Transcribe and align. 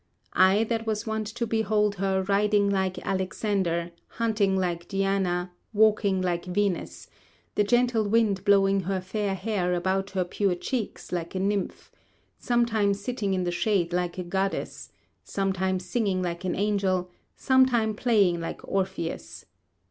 I 0.33 0.63
that 0.63 0.87
was 0.87 1.05
wont 1.05 1.27
to 1.27 1.45
behold 1.45 1.97
her 1.97 2.23
riding 2.23 2.71
like 2.71 2.97
Alexander, 3.05 3.91
hunting 4.07 4.57
like 4.57 4.87
Diana, 4.87 5.51
walking 5.73 6.23
like 6.23 6.45
Venus, 6.45 7.07
the 7.53 7.63
gentle 7.63 8.07
wind 8.09 8.43
blowing 8.43 8.79
her 8.79 8.99
fair 8.99 9.35
hair 9.35 9.75
about 9.75 10.09
her 10.17 10.25
pure 10.25 10.55
cheeks, 10.55 11.11
like 11.11 11.35
a 11.35 11.39
nymph; 11.39 11.91
sometime 12.39 12.95
sitting 12.95 13.35
in 13.35 13.43
the 13.43 13.51
shade 13.51 13.93
like 13.93 14.17
a 14.17 14.23
goddess; 14.23 14.91
sometime 15.23 15.79
singing 15.79 16.23
like 16.23 16.43
an 16.45 16.55
angel; 16.55 17.11
sometime 17.35 17.93
playing 17.93 18.39
like 18.39 18.61
Orpheus. 18.63 19.45